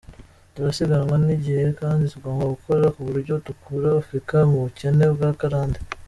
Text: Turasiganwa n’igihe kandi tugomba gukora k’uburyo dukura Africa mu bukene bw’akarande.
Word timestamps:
Turasiganwa 0.53 1.15
n’igihe 1.25 1.63
kandi 1.79 2.03
tugomba 2.13 2.43
gukora 2.53 2.83
k’uburyo 2.93 3.33
dukura 3.47 3.87
Africa 4.01 4.35
mu 4.49 4.57
bukene 4.65 5.05
bw’akarande. 5.15 5.79